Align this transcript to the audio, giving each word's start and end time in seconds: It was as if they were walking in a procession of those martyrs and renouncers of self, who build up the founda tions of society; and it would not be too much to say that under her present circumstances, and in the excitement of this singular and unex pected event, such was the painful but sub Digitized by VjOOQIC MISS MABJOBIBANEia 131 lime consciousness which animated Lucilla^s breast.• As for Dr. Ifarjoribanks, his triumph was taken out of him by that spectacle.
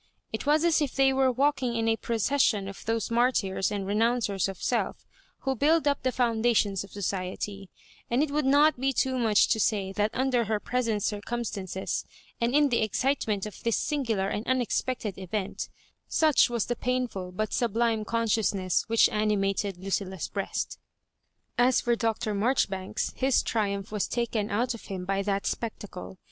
It 0.33 0.47
was 0.47 0.65
as 0.65 0.81
if 0.81 0.95
they 0.95 1.13
were 1.13 1.31
walking 1.31 1.75
in 1.75 1.87
a 1.87 1.95
procession 1.95 2.67
of 2.67 2.83
those 2.87 3.11
martyrs 3.11 3.69
and 3.71 3.85
renouncers 3.85 4.49
of 4.49 4.57
self, 4.59 5.05
who 5.41 5.55
build 5.55 5.87
up 5.87 6.01
the 6.01 6.09
founda 6.11 6.55
tions 6.55 6.83
of 6.83 6.89
society; 6.91 7.69
and 8.09 8.23
it 8.23 8.31
would 8.31 8.47
not 8.47 8.79
be 8.79 8.93
too 8.93 9.15
much 9.19 9.47
to 9.49 9.59
say 9.59 9.91
that 9.91 10.09
under 10.11 10.45
her 10.45 10.59
present 10.59 11.03
circumstances, 11.03 12.03
and 12.41 12.55
in 12.55 12.69
the 12.69 12.81
excitement 12.81 13.45
of 13.45 13.61
this 13.61 13.77
singular 13.77 14.27
and 14.27 14.43
unex 14.47 14.83
pected 14.83 15.19
event, 15.21 15.69
such 16.07 16.49
was 16.49 16.65
the 16.65 16.75
painful 16.75 17.31
but 17.31 17.53
sub 17.53 17.73
Digitized 17.73 17.73
by 17.75 17.79
VjOOQIC 17.79 17.85
MISS 17.85 17.99
MABJOBIBANEia 17.99 17.99
131 17.99 17.99
lime 17.99 18.05
consciousness 18.85 18.89
which 18.89 19.09
animated 19.09 19.75
Lucilla^s 19.77 20.33
breast.• 20.33 20.79
As 21.63 21.79
for 21.79 21.95
Dr. 21.95 22.33
Ifarjoribanks, 22.33 23.13
his 23.15 23.43
triumph 23.43 23.91
was 23.91 24.07
taken 24.07 24.49
out 24.49 24.73
of 24.73 24.85
him 24.85 25.05
by 25.05 25.21
that 25.21 25.45
spectacle. 25.45 26.17